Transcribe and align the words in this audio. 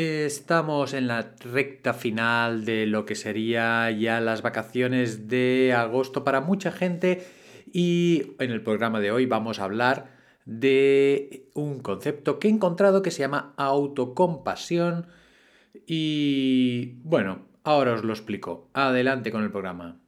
Estamos 0.00 0.94
en 0.94 1.08
la 1.08 1.34
recta 1.40 1.92
final 1.92 2.64
de 2.64 2.86
lo 2.86 3.04
que 3.04 3.16
sería 3.16 3.90
ya 3.90 4.20
las 4.20 4.42
vacaciones 4.42 5.26
de 5.26 5.74
agosto 5.76 6.22
para 6.22 6.40
mucha 6.40 6.70
gente 6.70 7.26
y 7.72 8.36
en 8.38 8.52
el 8.52 8.62
programa 8.62 9.00
de 9.00 9.10
hoy 9.10 9.26
vamos 9.26 9.58
a 9.58 9.64
hablar 9.64 10.12
de 10.44 11.48
un 11.54 11.80
concepto 11.80 12.38
que 12.38 12.46
he 12.46 12.50
encontrado 12.52 13.02
que 13.02 13.10
se 13.10 13.22
llama 13.22 13.54
autocompasión 13.56 15.08
y 15.84 17.00
bueno, 17.02 17.48
ahora 17.64 17.94
os 17.94 18.04
lo 18.04 18.12
explico. 18.12 18.70
Adelante 18.74 19.32
con 19.32 19.42
el 19.42 19.50
programa. 19.50 20.00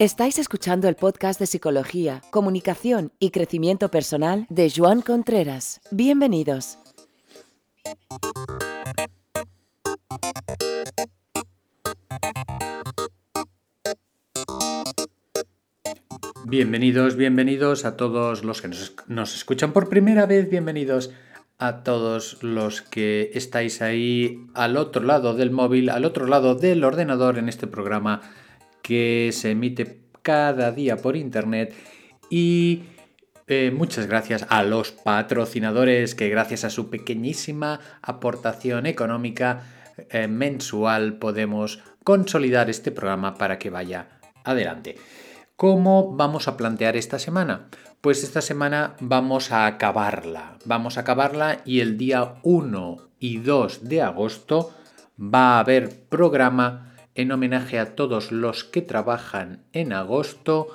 Estáis 0.00 0.38
escuchando 0.38 0.86
el 0.86 0.94
podcast 0.94 1.40
de 1.40 1.46
Psicología, 1.46 2.22
Comunicación 2.30 3.10
y 3.18 3.32
Crecimiento 3.32 3.90
Personal 3.90 4.46
de 4.48 4.70
Joan 4.70 5.02
Contreras. 5.02 5.80
Bienvenidos. 5.90 6.78
Bienvenidos, 16.44 17.16
bienvenidos 17.16 17.84
a 17.84 17.96
todos 17.96 18.44
los 18.44 18.62
que 18.62 18.68
nos, 18.68 18.94
nos, 19.08 19.34
escuchan 19.34 19.72
por 19.72 19.88
primera 19.88 20.26
vez, 20.26 20.48
bienvenidos 20.48 21.10
a 21.58 21.82
todos 21.82 22.40
los 22.44 22.82
que 22.82 23.32
estáis 23.34 23.82
ahí 23.82 24.46
al 24.54 24.76
otro 24.76 25.02
lado 25.02 25.34
del 25.34 25.50
móvil, 25.50 25.90
al 25.90 26.04
otro 26.04 26.28
lado 26.28 26.54
del 26.54 26.84
ordenador 26.84 27.36
en 27.36 27.48
este 27.48 27.66
programa 27.66 28.20
que 28.88 29.28
se 29.34 29.50
emite 29.50 30.00
cada 30.22 30.72
día 30.72 30.96
por 30.96 31.14
internet 31.14 31.74
y 32.30 32.84
eh, 33.46 33.70
muchas 33.70 34.06
gracias 34.06 34.46
a 34.48 34.62
los 34.62 34.92
patrocinadores 34.92 36.14
que 36.14 36.30
gracias 36.30 36.64
a 36.64 36.70
su 36.70 36.88
pequeñísima 36.88 37.80
aportación 38.00 38.86
económica 38.86 39.60
eh, 40.08 40.26
mensual 40.26 41.18
podemos 41.18 41.82
consolidar 42.02 42.70
este 42.70 42.90
programa 42.90 43.34
para 43.34 43.58
que 43.58 43.68
vaya 43.68 44.20
adelante. 44.42 44.96
¿Cómo 45.56 46.16
vamos 46.16 46.48
a 46.48 46.56
plantear 46.56 46.96
esta 46.96 47.18
semana? 47.18 47.68
Pues 48.00 48.24
esta 48.24 48.40
semana 48.40 48.96
vamos 49.00 49.52
a 49.52 49.66
acabarla. 49.66 50.56
Vamos 50.64 50.96
a 50.96 51.02
acabarla 51.02 51.60
y 51.66 51.80
el 51.80 51.98
día 51.98 52.36
1 52.42 52.96
y 53.18 53.36
2 53.36 53.86
de 53.86 54.00
agosto 54.00 54.72
va 55.20 55.56
a 55.56 55.60
haber 55.60 56.06
programa 56.08 56.87
en 57.18 57.32
homenaje 57.32 57.80
a 57.80 57.96
todos 57.96 58.30
los 58.30 58.62
que 58.62 58.80
trabajan 58.80 59.64
en 59.72 59.92
agosto, 59.92 60.68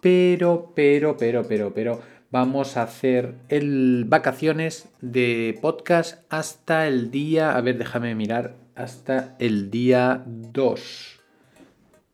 pero, 0.00 0.72
pero, 0.74 1.18
pero, 1.18 1.46
pero, 1.46 1.74
pero, 1.74 2.00
vamos 2.30 2.78
a 2.78 2.82
hacer 2.82 3.34
el 3.50 4.06
vacaciones 4.06 4.88
de 5.02 5.58
podcast 5.60 6.24
hasta 6.30 6.88
el 6.88 7.10
día, 7.10 7.54
a 7.54 7.60
ver, 7.60 7.76
déjame 7.76 8.14
mirar, 8.14 8.56
hasta 8.74 9.36
el 9.38 9.70
día 9.70 10.24
2, 10.26 11.20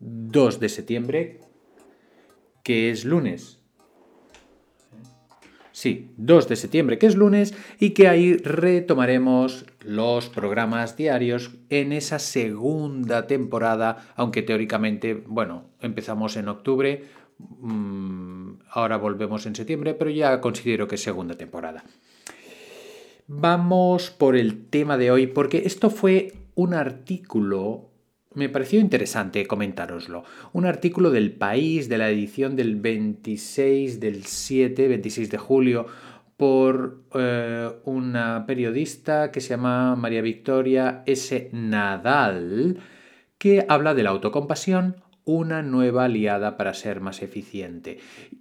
2 0.01 0.61
de 0.61 0.69
septiembre, 0.69 1.41
que 2.65 2.91
es 2.91 3.05
lunes. 3.05 3.62
Sí, 5.83 6.13
2 6.17 6.49
de 6.49 6.55
septiembre, 6.55 6.97
que 6.97 7.09
es 7.09 7.17
lunes, 7.17 7.55
y 7.81 7.91
que 7.91 8.07
ahí 8.07 8.37
retomaremos 8.37 9.67
los 9.81 10.29
programas 10.29 10.97
diarios 10.97 11.51
en 11.71 11.91
esa 11.91 12.21
segunda 12.21 13.27
temporada, 13.27 14.13
aunque 14.15 14.43
teóricamente, 14.43 15.15
bueno, 15.27 15.65
empezamos 15.81 16.37
en 16.37 16.47
octubre, 16.47 17.07
mmm, 17.59 18.61
ahora 18.71 18.97
volvemos 18.97 19.45
en 19.47 19.57
septiembre, 19.57 19.95
pero 19.95 20.13
ya 20.13 20.41
considero 20.41 20.87
que 20.87 20.95
es 20.95 21.03
segunda 21.03 21.35
temporada. 21.35 21.83
Vamos 23.27 24.13
por 24.13 24.37
el 24.37 24.67
tema 24.67 24.97
de 24.97 25.11
hoy, 25.11 25.27
porque 25.27 25.65
esto 25.67 25.91
fue 25.91 26.33
un 26.55 26.75
artículo 26.75 27.91
me 28.35 28.49
pareció 28.49 28.81
interesante 28.81 29.47
comentároslo. 29.47 30.25
Un 30.53 30.67
artículo 30.67 31.11
del 31.11 31.33
País 31.33 31.89
de 31.89 31.99
la 31.99 32.11
edición 32.11 32.57
del 32.57 32.77
26 32.77 34.01
del 34.01 34.25
7, 34.25 34.89
26 34.89 35.31
de 35.31 35.39
julio, 35.39 35.87
por 36.37 37.05
eh, 37.15 37.71
una 37.85 38.47
periodista 38.47 39.31
que 39.31 39.41
se 39.41 39.51
llama 39.51 39.95
María 39.97 40.23
Victoria 40.23 41.03
S. 41.07 41.51
Nadal, 41.53 42.79
que 43.39 43.65
habla 43.69 43.95
de 43.95 44.03
la 44.03 44.11
autocompasión, 44.11 44.97
una 45.25 45.63
nueva 45.63 46.05
aliada 46.05 46.57
para 46.57 46.75
ser 46.75 47.01
más 47.01 47.23
eficiente. 47.23 47.99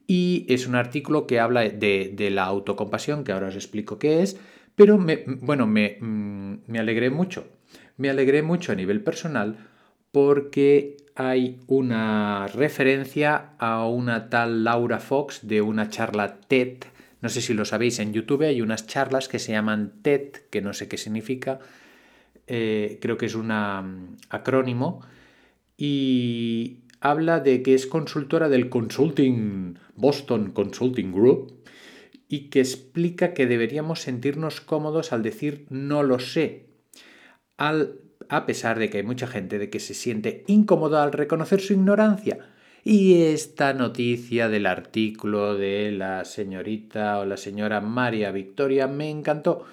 Y 0.08 0.46
es 0.50 0.68
un 0.68 0.76
artículo 0.76 1.28
que 1.28 1.40
habla 1.40 1.62
de, 1.62 2.30
la 2.32 2.46
autocompasión, 2.46 3.24
que 3.24 3.34
ahora 3.34 3.50
os 3.50 3.56
explico 3.56 4.00
qué 4.00 4.24
es, 4.24 4.40
pero 4.76 4.98
bueno, 5.42 5.68
mm, 5.68 6.62
me 6.66 6.80
alegré 6.80 7.10
mucho. 7.10 7.46
Me 7.98 8.10
alegré 8.10 8.42
mucho 8.42 8.72
a 8.72 8.76
nivel 8.76 9.04
personal 9.04 9.71
porque 10.12 10.98
hay 11.16 11.60
una 11.68 12.48
referencia 12.48 13.54
a 13.58 13.86
una 13.86 14.30
tal 14.30 14.64
Laura 14.64 15.00
Fox 15.00 15.48
de 15.48 15.62
una 15.62 15.90
charla 15.90 16.40
TED. 16.40 16.78
No 17.22 17.30
sé 17.30 17.42
si 17.42 17.54
lo 17.54 17.66
sabéis, 17.66 18.00
en 18.00 18.14
YouTube 18.14 18.44
hay 18.44 18.62
unas 18.62 18.88
charlas 18.88 19.28
que 19.28 19.40
se 19.40 19.52
llaman 19.52 19.94
TED, 20.02 20.32
que 20.50 20.62
no 20.62 20.74
sé 20.74 20.88
qué 20.88 20.98
significa, 20.98 21.60
eh, 22.48 22.98
creo 23.02 23.18
que 23.18 23.28
es 23.28 23.36
un 23.36 23.48
mm, 23.48 24.18
acrónimo, 24.30 25.02
y 25.78 26.80
habla 27.00 27.40
de 27.40 27.64
que 27.64 27.74
es 27.74 27.88
consultora 27.88 28.50
del 28.50 28.70
Consulting 28.70 29.78
Boston 29.96 30.52
Consulting 30.52 31.12
Group 31.12 31.62
y 32.28 32.50
que 32.50 32.60
explica 32.60 33.34
que 33.34 33.46
deberíamos 33.46 34.02
sentirnos 34.02 34.62
cómodos 34.62 35.12
al 35.12 35.24
decir 35.24 35.66
no 35.70 36.04
lo 36.04 36.20
sé, 36.20 36.68
al 37.58 38.00
a 38.32 38.46
pesar 38.46 38.80
de 38.80 38.90
que 38.90 39.00
hay 39.00 39.04
mucha 39.04 39.28
gente 39.28 39.60
de 39.60 39.70
que 39.70 39.82
se 39.82 39.94
siente 39.94 40.46
incómoda 40.48 41.04
al 41.04 41.12
reconocer 41.12 41.60
su 41.60 41.74
ignorancia. 41.74 42.40
Y 42.82 43.24
esta 43.24 43.74
noticia 43.74 44.48
del 44.48 44.68
artículo 44.68 45.56
de 45.56 45.92
la 45.92 46.24
señorita 46.24 47.20
o 47.20 47.26
la 47.26 47.36
señora 47.36 47.82
María 47.82 48.32
Victoria 48.32 48.88
me 48.88 49.10
encantó 49.10 49.66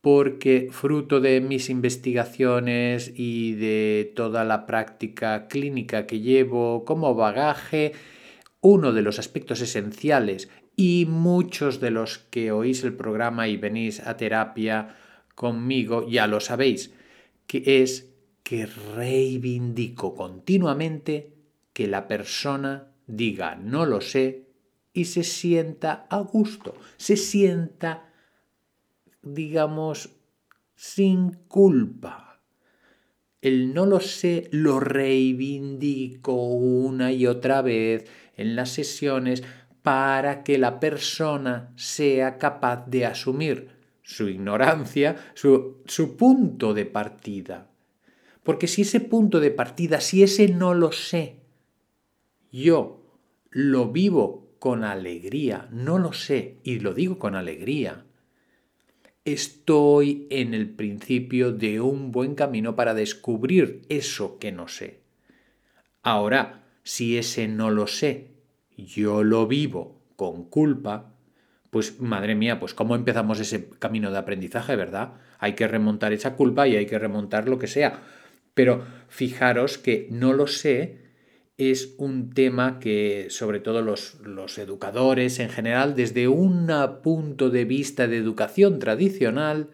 porque 0.00 0.68
fruto 0.72 1.20
de 1.20 1.40
mis 1.40 1.70
investigaciones 1.70 3.12
y 3.14 3.52
de 3.52 4.12
toda 4.16 4.42
la 4.42 4.66
práctica 4.66 5.46
clínica 5.46 6.04
que 6.04 6.18
llevo 6.18 6.84
como 6.84 7.14
bagaje, 7.14 7.92
uno 8.60 8.92
de 8.92 9.02
los 9.02 9.20
aspectos 9.20 9.60
esenciales 9.60 10.50
y 10.74 11.06
muchos 11.08 11.78
de 11.78 11.92
los 11.92 12.18
que 12.18 12.50
oís 12.50 12.82
el 12.82 12.94
programa 12.94 13.46
y 13.46 13.56
venís 13.56 14.00
a 14.00 14.16
terapia 14.16 14.96
conmigo 15.36 16.08
ya 16.08 16.26
lo 16.26 16.40
sabéis 16.40 16.92
que 17.46 17.82
es 17.82 18.10
que 18.42 18.66
reivindico 18.66 20.14
continuamente 20.14 21.34
que 21.72 21.86
la 21.88 22.06
persona 22.06 22.92
diga 23.06 23.56
no 23.56 23.86
lo 23.86 24.00
sé 24.00 24.44
y 24.92 25.06
se 25.06 25.24
sienta 25.24 26.06
a 26.08 26.20
gusto, 26.20 26.76
se 26.96 27.16
sienta, 27.16 28.12
digamos, 29.22 30.10
sin 30.76 31.32
culpa. 31.48 32.40
El 33.42 33.74
no 33.74 33.86
lo 33.86 34.00
sé 34.00 34.48
lo 34.52 34.80
reivindico 34.80 36.32
una 36.32 37.12
y 37.12 37.26
otra 37.26 37.60
vez 37.60 38.06
en 38.36 38.56
las 38.56 38.70
sesiones 38.70 39.42
para 39.82 40.44
que 40.44 40.56
la 40.56 40.80
persona 40.80 41.72
sea 41.76 42.38
capaz 42.38 42.86
de 42.86 43.04
asumir 43.04 43.73
su 44.04 44.28
ignorancia, 44.28 45.16
su, 45.34 45.82
su 45.86 46.16
punto 46.16 46.74
de 46.74 46.84
partida. 46.84 47.70
Porque 48.44 48.68
si 48.68 48.82
ese 48.82 49.00
punto 49.00 49.40
de 49.40 49.50
partida, 49.50 50.00
si 50.00 50.22
ese 50.22 50.48
no 50.48 50.74
lo 50.74 50.92
sé, 50.92 51.40
yo 52.52 53.00
lo 53.50 53.90
vivo 53.90 54.54
con 54.58 54.84
alegría, 54.84 55.68
no 55.72 55.98
lo 55.98 56.12
sé, 56.12 56.58
y 56.62 56.78
lo 56.78 56.94
digo 56.94 57.18
con 57.18 57.34
alegría, 57.34 58.04
estoy 59.24 60.26
en 60.30 60.52
el 60.52 60.68
principio 60.68 61.52
de 61.52 61.80
un 61.80 62.12
buen 62.12 62.34
camino 62.34 62.76
para 62.76 62.92
descubrir 62.94 63.82
eso 63.88 64.38
que 64.38 64.52
no 64.52 64.68
sé. 64.68 65.00
Ahora, 66.02 66.66
si 66.82 67.16
ese 67.16 67.48
no 67.48 67.70
lo 67.70 67.86
sé, 67.86 68.34
yo 68.76 69.24
lo 69.24 69.46
vivo 69.46 70.02
con 70.16 70.44
culpa, 70.44 71.13
pues 71.74 72.00
madre 72.00 72.36
mía, 72.36 72.60
pues 72.60 72.72
cómo 72.72 72.94
empezamos 72.94 73.40
ese 73.40 73.68
camino 73.80 74.12
de 74.12 74.18
aprendizaje, 74.18 74.76
¿verdad? 74.76 75.14
Hay 75.40 75.54
que 75.54 75.66
remontar 75.66 76.12
esa 76.12 76.36
culpa 76.36 76.68
y 76.68 76.76
hay 76.76 76.86
que 76.86 77.00
remontar 77.00 77.48
lo 77.48 77.58
que 77.58 77.66
sea. 77.66 78.00
Pero 78.54 78.84
fijaros 79.08 79.76
que 79.76 80.06
no 80.08 80.34
lo 80.34 80.46
sé 80.46 81.00
es 81.56 81.96
un 81.98 82.30
tema 82.30 82.78
que 82.78 83.26
sobre 83.28 83.58
todo 83.58 83.82
los, 83.82 84.20
educadores 84.56 85.40
en 85.40 85.48
general, 85.50 85.96
desde 85.96 86.28
un 86.28 86.70
punto 87.02 87.50
de 87.50 87.64
vista 87.64 88.06
de 88.06 88.18
educación 88.18 88.78
tradicional, 88.78 89.70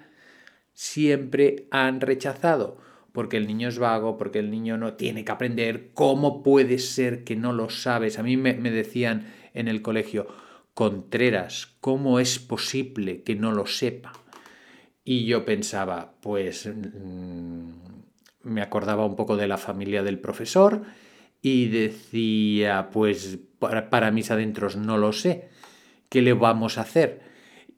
siempre 0.72 1.66
han 1.70 2.00
rechazado 2.00 2.78
porque 3.12 3.36
el 3.36 3.46
niño 3.46 3.68
es 3.68 3.78
vago, 3.78 4.16
porque 4.16 4.38
el 4.38 4.50
niño 4.50 4.78
no 4.78 4.94
tiene 4.94 5.22
que 5.22 5.32
aprender, 5.32 5.90
¿cómo 5.92 6.42
puede 6.42 6.78
ser 6.78 7.24
que 7.24 7.36
no 7.36 7.52
lo 7.52 7.68
sabes? 7.68 8.18
A 8.18 8.22
mí 8.22 8.38
me 8.38 8.54
decían 8.70 9.34
en 9.52 9.68
el 9.68 9.82
colegio, 9.82 10.28
Contreras, 10.74 11.76
¿cómo 11.80 12.20
es 12.20 12.38
posible 12.38 13.22
que 13.22 13.34
no 13.34 13.52
lo 13.52 13.66
sepa? 13.66 14.12
Y 15.04 15.26
yo 15.26 15.44
pensaba, 15.44 16.14
pues 16.20 16.66
mm, 16.66 17.70
me 18.42 18.62
acordaba 18.62 19.06
un 19.06 19.16
poco 19.16 19.36
de 19.36 19.48
la 19.48 19.58
familia 19.58 20.02
del 20.02 20.18
profesor 20.18 20.82
y 21.42 21.68
decía, 21.68 22.90
pues 22.92 23.38
para, 23.58 23.90
para 23.90 24.10
mis 24.10 24.30
adentros 24.30 24.76
no 24.76 24.98
lo 24.98 25.12
sé, 25.12 25.48
¿qué 26.08 26.22
le 26.22 26.32
vamos 26.32 26.78
a 26.78 26.82
hacer? 26.82 27.20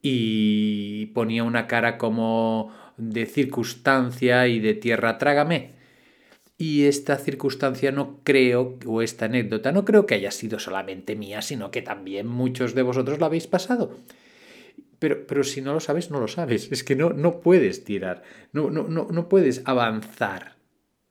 Y 0.03 1.07
ponía 1.07 1.45
una 1.45 1.67
cara 1.67 1.97
como 1.97 2.73
de 2.97 3.27
circunstancia 3.27 4.47
y 4.49 4.61
de 4.61 4.75
tierra 4.75 5.19
trágame. 5.19 5.82
Y 6.63 6.85
esta 6.85 7.17
circunstancia 7.17 7.91
no 7.91 8.21
creo, 8.23 8.79
o 8.87 9.03
esta 9.03 9.25
anécdota, 9.25 9.73
no 9.73 9.85
creo 9.85 10.07
que 10.07 10.15
haya 10.15 10.31
sido 10.31 10.61
solamente 10.61 11.17
mía, 11.17 11.43
sino 11.43 11.73
que 11.73 11.83
también 11.83 12.29
muchos 12.29 12.77
de 12.77 12.83
vosotros 12.83 13.19
la 13.19 13.27
habéis 13.27 13.49
pasado. 13.49 13.97
Pero, 15.01 15.27
pero 15.27 15.43
si 15.43 15.61
no 15.61 15.73
lo 15.75 15.81
sabes, 15.81 16.13
no 16.13 16.21
lo 16.21 16.29
sabes. 16.29 16.71
Es 16.71 16.85
que 16.85 16.95
no, 16.95 17.11
no 17.11 17.41
puedes 17.41 17.83
tirar, 17.83 18.23
no, 18.53 18.71
no, 18.71 18.85
no, 18.85 19.09
no 19.11 19.29
puedes 19.29 19.63
avanzar, 19.65 20.55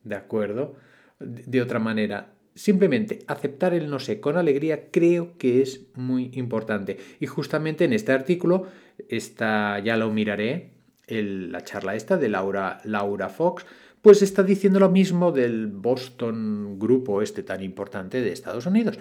¿de 0.06 0.16
acuerdo? 0.16 0.78
De, 1.20 1.62
otra 1.62 1.80
manera. 1.80 2.32
Simplemente 2.56 3.20
aceptar 3.28 3.74
el 3.74 3.90
no 3.90 4.00
sé 4.00 4.22
con 4.22 4.38
alegría 4.38 4.90
creo 4.90 5.38
que 5.38 5.62
es 5.62 5.82
muy 5.96 6.32
importante. 6.36 6.98
Y 7.20 7.26
justamente 7.26 7.84
en 7.84 7.92
este 7.92 8.14
artículo, 8.14 8.68
esta, 9.10 9.80
ya 9.80 9.98
lo 9.98 10.12
miraré, 10.12 10.76
el, 11.08 11.52
la 11.52 11.62
charla 11.66 11.96
esta 11.96 12.16
de 12.16 12.30
Laura, 12.30 12.80
Laura 12.86 13.28
Fox, 13.28 13.66
pues 14.02 14.22
está 14.22 14.44
diciendo 14.44 14.80
lo 14.80 14.90
mismo 14.90 15.32
del 15.32 15.68
Boston 15.68 16.80
Grupo 16.80 17.22
este 17.22 17.44
tan 17.44 17.64
importante 17.64 18.22
de 18.22 18.32
Estados 18.32 18.66
Unidos. 18.66 18.98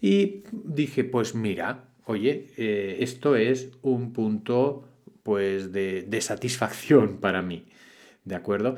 Y 0.00 0.44
dije, 0.52 1.04
pues 1.04 1.34
mira, 1.34 1.88
oye, 2.06 2.50
eh, 2.56 2.98
esto 3.00 3.36
es 3.36 3.70
un 3.82 4.12
punto 4.12 4.88
pues 5.22 5.72
de, 5.72 6.20
satisfacción 6.20 7.18
para 7.20 7.42
mí, 7.42 7.66
¿de 8.24 8.34
acuerdo? 8.34 8.76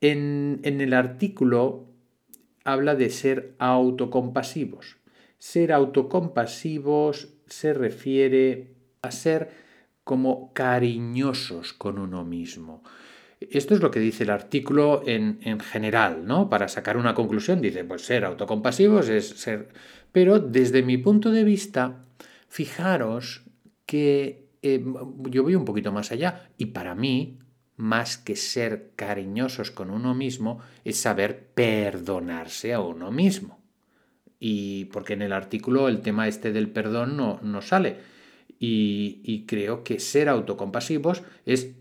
En, 0.00 0.60
en 0.62 0.80
el 0.80 0.92
artículo 0.92 1.86
habla 2.64 2.94
de 2.94 3.10
ser 3.10 3.54
autocompasivos. 3.58 4.98
Ser 5.38 5.72
autocompasivos 5.72 7.28
se 7.46 7.72
refiere 7.72 8.74
a 9.02 9.10
ser 9.10 9.50
como 10.04 10.52
cariñosos 10.52 11.72
con 11.72 11.98
uno 11.98 12.24
mismo. 12.24 12.82
Esto 13.40 13.74
es 13.74 13.80
lo 13.80 13.90
que 13.90 14.00
dice 14.00 14.24
el 14.24 14.30
artículo 14.30 15.02
en, 15.06 15.38
en, 15.42 15.60
general, 15.60 16.26
¿no? 16.26 16.48
Para 16.48 16.66
sacar 16.66 16.96
una 16.96 17.14
conclusión, 17.14 17.60
dice, 17.60 17.84
pues 17.84 18.02
ser 18.02 18.24
autocompasivos 18.24 19.08
es 19.08 19.28
ser... 19.28 19.68
Pero 20.10 20.40
desde 20.40 20.82
mi 20.82 20.98
punto 20.98 21.30
de 21.30 21.44
vista, 21.44 22.04
fijaros 22.48 23.42
que 23.86 24.48
eh, 24.62 24.84
yo 25.30 25.42
voy 25.44 25.54
un 25.54 25.64
poquito 25.64 25.92
más 25.92 26.10
allá 26.10 26.50
y 26.58 26.66
para 26.66 26.94
mí, 26.94 27.38
más 27.76 28.18
que 28.18 28.34
ser 28.34 28.90
cariñosos 28.96 29.70
con 29.70 29.90
uno 29.90 30.14
mismo, 30.14 30.60
es 30.84 30.96
saber 30.98 31.50
perdonarse 31.54 32.74
a 32.74 32.80
uno 32.80 33.12
mismo. 33.12 33.60
Y 34.40 34.86
porque 34.86 35.12
en 35.12 35.22
el 35.22 35.32
artículo 35.32 35.88
el 35.88 36.00
tema 36.00 36.26
este 36.26 36.52
del 36.52 36.70
perdón 36.70 37.16
no, 37.16 37.38
no 37.42 37.62
sale. 37.62 37.98
Y, 38.58 39.20
y 39.22 39.46
creo 39.46 39.84
que 39.84 40.00
ser 40.00 40.28
autocompasivos 40.28 41.22
es 41.46 41.76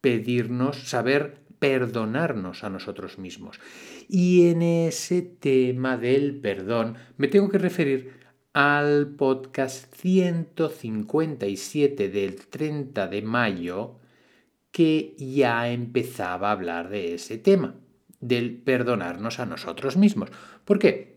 pedirnos, 0.00 0.88
saber 0.88 1.48
perdonarnos 1.58 2.64
a 2.64 2.70
nosotros 2.70 3.18
mismos. 3.18 3.60
Y 4.08 4.48
en 4.48 4.62
ese 4.62 5.20
tema 5.22 5.96
del 5.96 6.40
perdón 6.40 6.96
me 7.16 7.28
tengo 7.28 7.48
que 7.48 7.58
referir 7.58 8.18
al 8.52 9.08
podcast 9.08 9.92
157 9.94 12.08
del 12.08 12.46
30 12.46 13.08
de 13.08 13.22
mayo 13.22 13.96
que 14.70 15.14
ya 15.18 15.68
empezaba 15.70 16.48
a 16.48 16.52
hablar 16.52 16.88
de 16.88 17.14
ese 17.14 17.38
tema, 17.38 17.74
del 18.20 18.56
perdonarnos 18.56 19.40
a 19.40 19.46
nosotros 19.46 19.96
mismos. 19.96 20.30
¿Por 20.64 20.78
qué? 20.78 21.16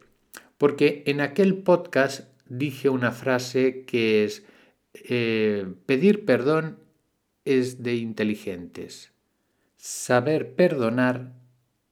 Porque 0.57 1.03
en 1.05 1.21
aquel 1.21 1.57
podcast 1.57 2.27
dije 2.47 2.89
una 2.89 3.11
frase 3.11 3.85
que 3.85 4.23
es 4.23 4.43
eh, 4.93 5.67
pedir 5.85 6.25
perdón 6.25 6.79
es 7.45 7.83
de 7.83 7.95
inteligentes. 7.95 9.11
Saber 9.77 10.55
perdonar 10.55 11.33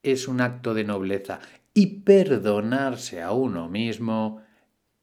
es 0.04 0.28
un 0.28 0.42
acto 0.42 0.74
de 0.74 0.84
nobleza 0.84 1.40
y 1.74 2.02
perdonarse 2.02 3.22
a 3.22 3.32
uno 3.32 3.70
mismo 3.70 4.42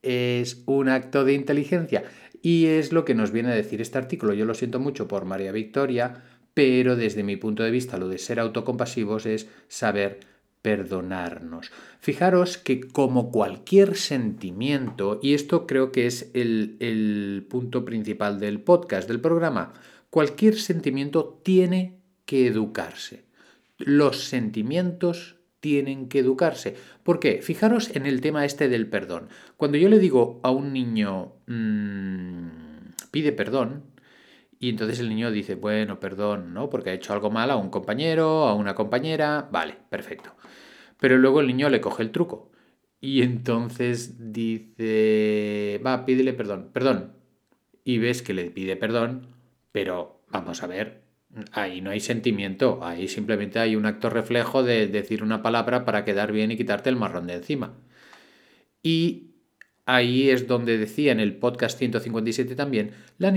es 0.03 0.63
un 0.67 0.89
acto 0.89 1.25
de 1.25 1.35
inteligencia. 1.35 2.05
Y 2.43 2.67
es 2.67 2.93
lo 2.93 3.05
que 3.05 3.15
nos 3.15 3.33
viene 3.33 3.51
a 3.51 3.55
decir 3.57 3.81
este 3.81 3.99
artículo. 3.99 4.35
Yo 4.35 4.45
lo 4.45 4.55
siento 4.55 4.79
mucho 4.79 5.09
por 5.09 5.25
María 5.25 5.53
Victoria, 5.53 6.23
pero 6.55 6.95
desde 6.95 7.25
mi 7.25 7.37
punto 7.37 7.63
de 7.63 7.71
vista 7.71 7.99
lo 7.99 8.09
de 8.09 8.19
ser 8.19 8.39
autocompasivos 8.39 9.27
es 9.27 9.49
saber 9.69 10.21
perdonarnos. 10.63 11.71
Fijaros 12.01 12.59
que 12.59 12.81
como 12.81 13.31
cualquier 13.31 13.97
sentimiento, 13.97 15.21
y 15.23 15.35
esto 15.35 15.67
creo 15.67 15.93
que 15.93 16.07
es 16.07 16.31
el, 16.35 16.77
el 16.81 17.47
punto 17.49 17.85
principal 17.85 18.41
del 18.41 18.61
podcast, 18.61 19.09
del 19.09 19.21
programa, 19.21 19.75
Cualquier 20.11 20.59
sentimiento 20.59 21.41
tiene 21.43 22.01
que 22.25 22.47
educarse. 22.47 23.25
Los 23.79 24.25
sentimientos 24.25 25.37
tienen 25.61 26.09
que 26.09 26.21
educarse. 26.21 26.77
¿Por 27.03 27.19
qué? 27.21 27.43
Fijaros 27.43 27.95
en 27.95 28.07
el 28.07 28.21
tema 28.21 28.45
este 28.45 28.69
del 28.69 28.89
perdón. 28.89 29.29
Cuando 29.57 29.79
yo 29.79 29.89
le 29.89 29.99
digo 29.99 30.41
a 30.43 30.51
un 30.51 30.73
niño, 30.73 31.35
mmm, 31.47 32.49
pide 33.11 33.33
perdón, 33.33 33.85
y 34.59 34.71
entonces 34.71 35.01
el 35.01 35.09
niño 35.09 35.31
dice, 35.31 35.55
bueno, 35.55 36.01
perdón, 36.01 36.55
¿no? 36.55 36.71
Porque 36.71 36.91
ha 36.91 36.95
hecho 36.95 37.13
algo 37.13 37.31
mal 37.31 37.51
a 37.51 37.57
un 37.57 37.69
compañero, 37.71 38.47
a 38.47 38.55
una 38.55 38.75
compañera, 38.75 39.49
vale, 39.53 39.77
perfecto. 39.91 40.35
Pero 40.99 41.19
luego 41.19 41.41
el 41.41 41.47
niño 41.47 41.69
le 41.69 41.81
coge 41.81 42.03
el 42.03 42.11
truco. 42.11 42.51
Y 43.01 43.23
entonces 43.23 44.33
dice, 44.33 45.81
va, 45.85 46.07
pídele 46.07 46.33
perdón, 46.33 46.71
perdón. 46.73 47.13
Y 47.85 47.99
ves 47.99 48.23
que 48.23 48.35
le 48.35 48.51
pide 48.51 48.77
perdón, 48.77 49.36
pero 49.77 50.23
vamos 50.31 50.63
a 50.63 50.67
ver, 50.67 51.03
ahí 51.53 51.83
no 51.83 51.91
hay 51.91 52.01
sentimiento, 52.01 52.83
ahí 52.83 53.09
simplemente 53.09 53.59
hay 53.59 53.77
un 53.77 53.85
acto 53.85 54.09
reflejo 54.09 54.63
de 54.63 54.87
decir 54.87 55.23
una 55.23 55.43
palabra 55.43 55.85
para 55.85 56.03
quedar 56.03 56.33
bien 56.33 56.51
y 56.51 56.57
quitarte 56.57 56.89
el 56.89 56.97
marrón 56.97 57.27
de 57.27 57.35
encima. 57.35 57.75
Y 58.83 59.35
ahí 59.85 60.31
es 60.31 60.47
donde 60.47 60.79
decía 60.79 61.13
en 61.13 61.21
el 61.21 61.37
podcast 61.37 61.79
157 61.79 62.55
también 62.55 62.93
la, 63.19 63.31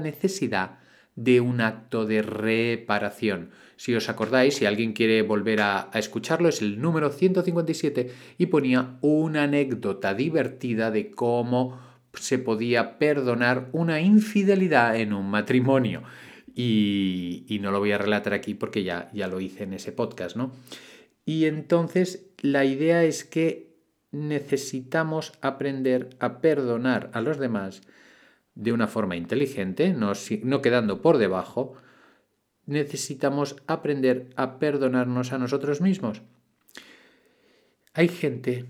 necesidad 0.00 0.80
de 1.14 1.40
un 1.40 1.60
acto 1.60 2.04
de 2.04 2.20
reparación. 2.22 3.50
Si 3.76 3.94
os 3.94 4.08
acordáis, 4.08 4.56
si 4.56 4.66
alguien 4.66 4.92
quiere 4.92 5.22
volver 5.22 5.60
a, 5.60 5.88
a, 5.92 6.00
escucharlo, 6.00 6.48
es 6.48 6.62
el 6.62 6.80
número 6.80 7.10
157 7.10 8.10
y 8.38 8.46
ponía 8.46 8.98
una 9.02 9.44
anécdota 9.44 10.14
divertida 10.14 10.90
de 10.90 11.12
cómo 11.12 11.78
se 12.18 12.38
podía 12.38 12.98
perdonar 12.98 13.68
una 13.72 14.00
infidelidad 14.00 14.96
en 14.96 15.12
un 15.12 15.30
matrimonio. 15.30 16.02
Y, 16.54 17.58
no 17.60 17.70
lo 17.70 17.80
voy 17.80 17.92
a 17.92 17.98
relatar 17.98 18.32
aquí 18.32 18.54
porque 18.54 18.82
ya, 18.82 19.10
ya 19.12 19.28
lo 19.28 19.40
hice 19.40 19.64
en 19.64 19.74
ese 19.74 19.92
podcast, 19.92 20.36
¿no? 20.36 20.52
Y 21.26 21.44
entonces 21.44 22.26
la 22.40 22.64
idea 22.64 23.04
es 23.04 23.24
que 23.24 23.74
necesitamos 24.10 25.32
aprender 25.42 26.10
a 26.18 26.40
perdonar 26.40 27.10
a 27.12 27.20
los 27.20 27.38
demás 27.38 27.82
de 28.54 28.72
una 28.72 28.86
forma 28.86 29.16
inteligente, 29.16 29.92
no 29.92 30.62
quedando 30.62 31.02
por 31.02 31.18
debajo. 31.18 31.74
Necesitamos 32.64 33.56
aprender 33.66 34.30
a 34.36 34.58
perdonarnos 34.58 35.32
a 35.32 35.38
nosotros 35.38 35.80
mismos. 35.80 36.22
Hay 37.92 38.08
gente 38.08 38.66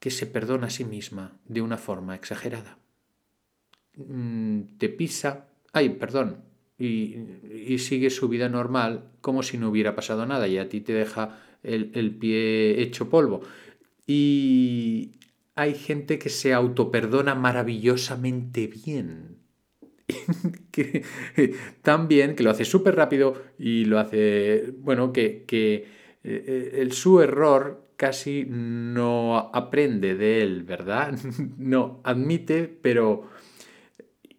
que 0.00 0.10
se 0.10 0.26
perdona 0.26 0.66
a 0.66 0.70
sí 0.70 0.84
misma 0.84 1.38
de 1.44 1.62
una 1.62 1.76
forma 1.76 2.14
exagerada. 2.16 2.78
Mm, 3.96 4.78
te 4.78 4.88
pisa, 4.88 5.48
ay, 5.72 5.90
perdón, 5.90 6.42
y, 6.78 7.78
sigue 7.78 8.08
su 8.10 8.28
vida 8.28 8.48
normal 8.48 9.10
como 9.20 9.42
si 9.42 9.58
no 9.58 9.68
hubiera 9.68 9.94
pasado 9.94 10.24
nada 10.26 10.48
y 10.48 10.56
a 10.58 10.68
ti 10.68 10.80
te 10.80 10.94
deja 10.94 11.38
el, 11.62 12.16
pie 12.16 12.80
hecho 12.80 13.10
polvo. 13.10 13.42
Y 14.06 15.12
hay 15.54 15.74
gente 15.74 16.18
que 16.18 16.30
se 16.30 16.54
autoperdona 16.54 17.34
maravillosamente 17.34 18.66
bien. 18.66 19.36
que, 20.72 21.04
tan 21.82 22.08
bien 22.08 22.34
que 22.34 22.42
lo 22.42 22.50
hace 22.50 22.64
súper 22.64 22.96
rápido 22.96 23.40
y 23.58 23.84
lo 23.84 23.98
hace, 23.98 24.72
bueno, 24.78 25.12
que, 25.12 25.44
que 25.46 25.86
eh, 26.24 26.78
el, 26.78 26.92
su 26.92 27.20
error 27.20 27.89
casi 28.00 28.46
no 28.48 29.50
aprende 29.52 30.14
de 30.14 30.40
él, 30.42 30.62
¿verdad? 30.64 31.18
No 31.58 32.00
admite, 32.02 32.66
pero 32.80 33.28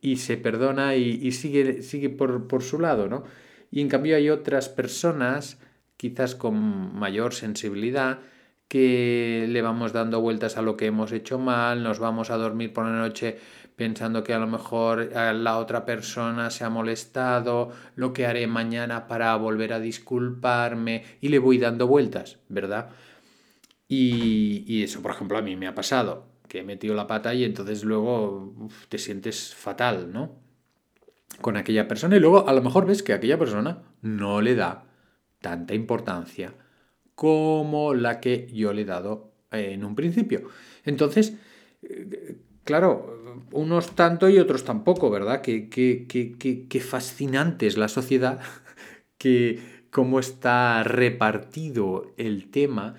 y 0.02 0.16
se 0.16 0.36
perdona 0.36 0.96
y, 0.96 1.32
sigue, 1.32 1.84
sigue 1.84 2.10
por, 2.10 2.48
por, 2.48 2.64
su 2.64 2.80
lado, 2.80 3.08
¿no? 3.08 3.24
Y 3.70 3.82
en 3.82 3.88
cambio 3.88 4.16
hay 4.16 4.32
otras 4.32 4.68
personas, 4.68 5.60
quizás 5.96 6.34
con 6.34 6.96
mayor 6.96 7.36
sensibilidad, 7.36 8.22
que 8.68 9.46
le 9.48 9.62
vamos 9.62 9.94
dando 9.94 10.22
vueltas 10.22 10.58
a 10.58 10.64
lo 10.64 10.76
que 10.76 10.88
hemos 10.88 11.12
hecho 11.12 11.38
mal, 11.38 11.84
nos 11.84 12.00
vamos 12.00 12.32
a 12.32 12.38
dormir 12.38 12.74
por 12.74 12.86
la 12.86 12.98
noche 12.98 13.38
pensando 13.76 14.24
que 14.24 14.34
a 14.34 14.40
lo 14.40 14.48
mejor 14.48 15.12
eh, 15.14 15.34
la 15.36 15.60
otra 15.60 15.86
persona 15.86 16.50
se 16.50 16.64
ha 16.64 16.70
molestado, 16.72 17.70
lo 17.96 18.12
que 18.12 18.26
haré 18.26 18.48
mañana 18.48 19.08
para 19.08 19.36
volver 19.36 19.74
a 19.74 19.80
disculparme 19.80 21.04
y 21.22 21.30
le 21.30 21.38
voy 21.38 21.60
dando 21.60 21.86
vueltas, 21.86 22.40
¿verdad? 22.50 22.90
Y, 23.94 24.84
eso, 24.84 25.02
por 25.02 25.12
ejemplo, 25.12 25.38
a 25.38 25.42
mí 25.42 25.58
me 25.58 25.68
ha 25.68 25.76
pasado, 25.76 26.26
que 26.48 26.60
he 26.60 26.64
metido 26.64 26.96
la 26.96 27.08
pata 27.08 27.34
y 27.34 27.44
entonces 27.44 27.84
luego 27.84 28.70
te 28.88 28.98
sientes 28.98 29.54
fatal, 29.54 30.14
¿no? 30.14 30.32
Con 31.42 31.58
aquella 31.58 31.90
persona 31.90 32.16
y 32.16 32.22
luego 32.22 32.48
a 32.48 32.54
lo 32.54 32.62
mejor 32.62 32.86
ves 32.86 33.04
que 33.04 33.12
aquella 33.12 33.38
persona 33.38 33.84
no 34.02 34.40
le 34.40 34.56
da 34.56 34.86
tanta 35.42 35.74
importancia 35.74 36.54
como 37.16 37.94
la 37.94 38.22
que 38.22 38.48
yo 38.54 38.72
le 38.72 38.84
he 38.84 38.86
dado 38.86 39.34
en 39.52 39.84
un 39.84 39.94
principio. 39.96 40.44
Entonces, 40.86 41.36
eh, 41.82 42.38
claro, 42.64 43.42
unos 43.52 43.94
tanto 43.94 44.30
y 44.30 44.40
otros 44.40 44.64
tampoco, 44.64 45.10
¿verdad? 45.10 45.42
Qué, 45.42 45.68
qué, 45.68 46.80
fascinante 46.80 47.68
es 47.68 47.78
la 47.78 47.90
sociedad, 47.90 48.40
que 49.18 49.60
cómo 49.90 50.18
está 50.22 50.82
repartido 50.84 52.14
el 52.16 52.50
tema. 52.52 52.96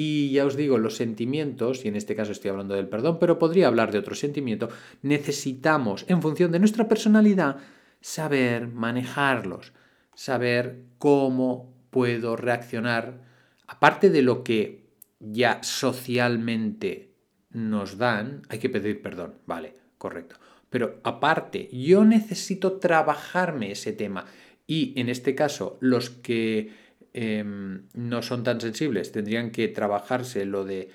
Y 0.00 0.30
ya 0.30 0.46
os 0.46 0.54
digo, 0.54 0.78
los 0.78 0.94
sentimientos, 0.94 1.84
y 1.84 1.88
en 1.88 1.96
este 1.96 2.14
caso 2.14 2.30
estoy 2.30 2.52
hablando 2.52 2.76
del 2.76 2.86
perdón, 2.86 3.18
pero 3.18 3.40
podría 3.40 3.66
hablar 3.66 3.90
de 3.90 3.98
otro 3.98 4.14
sentimiento, 4.14 4.68
necesitamos, 5.02 6.04
en 6.06 6.22
función 6.22 6.52
de 6.52 6.60
nuestra 6.60 6.86
personalidad, 6.86 7.56
saber 8.00 8.68
manejarlos, 8.68 9.72
saber 10.14 10.84
cómo 10.98 11.74
puedo 11.90 12.36
reaccionar, 12.36 13.24
aparte 13.66 14.08
de 14.08 14.22
lo 14.22 14.44
que 14.44 14.84
ya 15.18 15.64
socialmente 15.64 17.10
nos 17.50 17.98
dan, 17.98 18.42
hay 18.50 18.60
que 18.60 18.70
pedir 18.70 19.02
perdón, 19.02 19.34
vale, 19.46 19.74
correcto. 19.98 20.36
Pero 20.70 21.00
aparte, 21.02 21.68
yo 21.72 22.04
necesito 22.04 22.74
trabajarme 22.74 23.72
ese 23.72 23.92
tema. 23.92 24.26
Y 24.64 24.92
en 25.00 25.08
este 25.08 25.34
caso, 25.34 25.76
los 25.80 26.10
que 26.10 26.70
em, 27.14 27.82
no 27.94 28.22
son 28.22 28.44
tan 28.44 28.60
sensibles 28.60 29.12
tendrían 29.12 29.50
que 29.50 29.68
trabajarse 29.68 30.44
lo 30.44 30.64
de, 30.64 30.90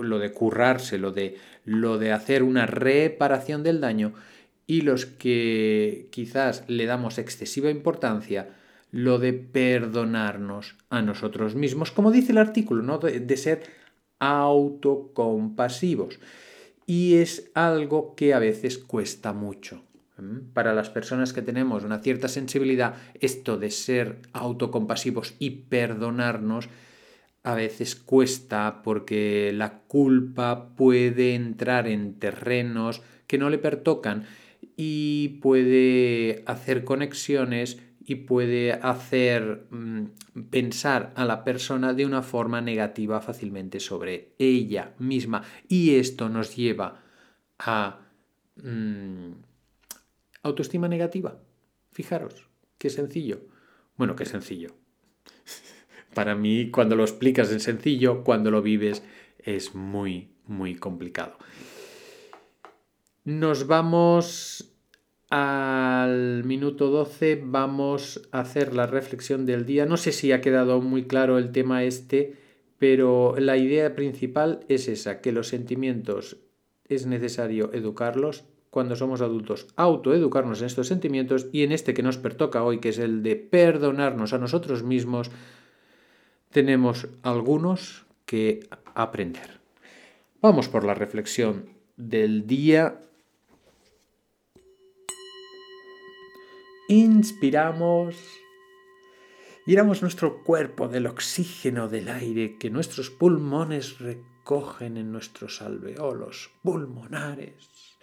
lo 0.00 0.18
de 0.18 0.32
currarse, 0.32 0.98
lo 0.98 1.12
de, 1.12 1.36
lo 1.64 1.98
de 1.98 2.12
hacer 2.12 2.42
una 2.42 2.66
reparación 2.66 3.62
del 3.62 3.80
daño. 3.80 4.14
Y 4.66 4.80
los 4.80 5.06
que 5.06 6.08
quizás 6.10 6.64
le 6.66 6.86
damos 6.86 7.18
excesiva 7.18 7.70
importancia, 7.70 8.48
lo 8.90 9.18
de 9.18 9.32
perdonarnos 9.32 10.76
a 10.90 11.02
nosotros 11.02 11.54
mismos, 11.54 11.92
como 11.92 12.10
dice 12.10 12.32
el 12.32 12.38
artículo, 12.38 12.82
¿no? 12.82 12.98
de 12.98 13.36
ser 13.36 13.62
autocompasivos. 14.18 16.18
Y 16.86 17.16
es 17.16 17.50
algo 17.54 18.14
que 18.16 18.34
a 18.34 18.38
veces 18.38 18.78
cuesta 18.78 19.32
mucho. 19.32 19.82
Para 20.54 20.72
las 20.72 20.88
personas 20.88 21.32
que 21.34 21.42
tenemos 21.42 21.84
una 21.84 21.98
cierta 21.98 22.28
sensibilidad, 22.28 22.94
esto 23.20 23.58
de 23.58 23.70
ser 23.70 24.20
autocompasivos 24.32 25.34
y 25.38 25.50
perdonarnos 25.50 26.68
a 27.42 27.54
veces 27.54 27.94
cuesta 27.94 28.82
porque 28.82 29.52
la 29.54 29.80
culpa 29.80 30.74
puede 30.74 31.34
entrar 31.34 31.86
en 31.86 32.18
terrenos 32.18 33.02
que 33.26 33.38
no 33.38 33.50
le 33.50 33.58
pertocan 33.58 34.24
y 34.76 35.38
puede 35.42 36.42
hacer 36.46 36.84
conexiones 36.84 37.78
y 38.04 38.16
puede 38.16 38.72
hacer 38.72 39.66
mm, 39.70 40.04
pensar 40.50 41.12
a 41.14 41.24
la 41.24 41.44
persona 41.44 41.92
de 41.92 42.06
una 42.06 42.22
forma 42.22 42.60
negativa 42.60 43.20
fácilmente 43.20 43.80
sobre 43.80 44.34
ella 44.38 44.94
misma. 44.98 45.42
Y 45.68 45.96
esto 45.96 46.28
nos 46.28 46.56
lleva 46.56 47.02
a 47.58 48.00
mm, 48.62 49.32
autoestima 50.46 50.88
negativa. 50.88 51.40
Fijaros, 51.92 52.48
qué 52.78 52.90
sencillo. 52.90 53.40
Bueno, 53.96 54.16
qué 54.16 54.24
sencillo. 54.24 54.74
Para 56.14 56.34
mí, 56.34 56.70
cuando 56.70 56.96
lo 56.96 57.02
explicas 57.02 57.52
en 57.52 57.60
sencillo, 57.60 58.24
cuando 58.24 58.50
lo 58.50 58.62
vives, 58.62 59.02
es 59.38 59.74
muy, 59.74 60.30
muy 60.46 60.74
complicado. 60.74 61.38
Nos 63.24 63.66
vamos 63.66 64.72
al 65.30 66.44
minuto 66.44 66.88
12 66.88 67.42
vamos 67.44 68.28
a 68.30 68.40
hacer 68.40 68.74
la 68.74 68.86
reflexión 68.86 69.44
del 69.44 69.66
día. 69.66 69.86
No 69.86 69.96
sé 69.96 70.12
si 70.12 70.32
ha 70.32 70.40
quedado 70.40 70.80
muy 70.80 71.06
claro 71.06 71.38
el 71.38 71.50
tema 71.50 71.82
este, 71.82 72.36
pero 72.78 73.34
la 73.38 73.56
idea 73.56 73.96
principal 73.96 74.60
es 74.68 74.86
esa, 74.88 75.20
que 75.20 75.32
los 75.32 75.48
sentimientos 75.48 76.36
es 76.88 77.06
necesario 77.06 77.72
educarlos 77.72 78.44
cuando 78.76 78.94
somos 78.94 79.22
adultos, 79.22 79.68
autoeducarnos 79.76 80.60
en 80.60 80.66
estos 80.66 80.88
sentimientos 80.88 81.46
y 81.50 81.62
en 81.62 81.72
este 81.72 81.94
que 81.94 82.02
nos 82.02 82.18
pertoca 82.18 82.62
hoy, 82.62 82.78
que 82.78 82.90
es 82.90 82.98
el 82.98 83.22
de 83.22 83.34
perdonarnos 83.34 84.34
a 84.34 84.38
nosotros 84.38 84.82
mismos, 84.82 85.30
tenemos 86.50 87.08
algunos 87.22 88.04
que 88.26 88.68
aprender. 88.94 89.60
Vamos 90.42 90.68
por 90.68 90.84
la 90.84 90.92
reflexión 90.92 91.70
del 91.96 92.46
día. 92.46 93.00
Inspiramos, 96.90 98.14
llenamos 99.64 100.02
nuestro 100.02 100.44
cuerpo 100.44 100.86
del 100.86 101.06
oxígeno 101.06 101.88
del 101.88 102.10
aire 102.10 102.58
que 102.58 102.68
nuestros 102.68 103.08
pulmones 103.08 104.00
recogen 104.00 104.98
en 104.98 105.12
nuestros 105.12 105.62
alveolos 105.62 106.50
pulmonares 106.62 107.95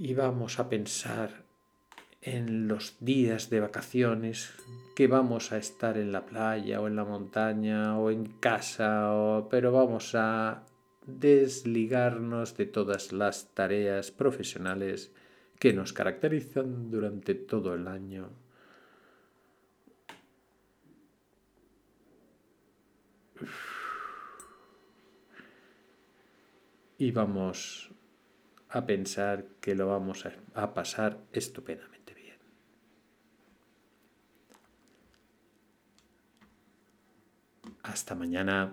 y 0.00 0.14
vamos 0.14 0.58
a 0.58 0.70
pensar 0.70 1.44
en 2.22 2.68
los 2.68 2.96
días 3.00 3.50
de 3.50 3.60
vacaciones 3.60 4.50
que 4.96 5.08
vamos 5.08 5.52
a 5.52 5.58
estar 5.58 5.98
en 5.98 6.10
la 6.10 6.24
playa 6.24 6.80
o 6.80 6.86
en 6.86 6.96
la 6.96 7.04
montaña 7.04 7.98
o 7.98 8.10
en 8.10 8.24
casa, 8.24 9.12
o, 9.12 9.50
pero 9.50 9.72
vamos 9.72 10.14
a 10.14 10.64
desligarnos 11.04 12.56
de 12.56 12.64
todas 12.64 13.12
las 13.12 13.52
tareas 13.52 14.10
profesionales 14.10 15.12
que 15.58 15.74
nos 15.74 15.92
caracterizan 15.92 16.90
durante 16.90 17.34
todo 17.34 17.74
el 17.74 17.86
año. 17.86 18.30
Y 26.96 27.12
vamos 27.12 27.90
a 28.70 28.86
pensar 28.86 29.44
que 29.60 29.74
lo 29.74 29.88
vamos 29.88 30.24
a, 30.54 30.74
pasar 30.74 31.18
estupendamente 31.32 32.14
bien. 32.14 32.38
Hasta 37.82 38.14
mañana. 38.14 38.72